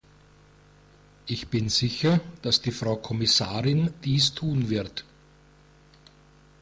Ich 1.27 1.49
bin 1.49 1.69
sicher, 1.69 2.21
dass 2.41 2.59
die 2.59 2.71
Frau 2.71 2.95
Kommissarin 2.95 3.93
dies 4.03 4.33
tun 4.33 4.67
wird. 4.71 5.05